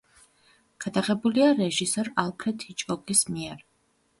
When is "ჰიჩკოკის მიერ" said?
2.71-3.63